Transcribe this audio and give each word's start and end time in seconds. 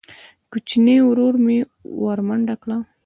کوچیني 0.51 0.95
ورور 1.09 1.35
مې 1.45 1.57
ورمنډه 2.03 2.55
کړه. 2.61 2.77